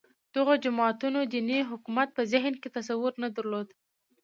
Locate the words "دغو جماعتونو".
0.35-1.19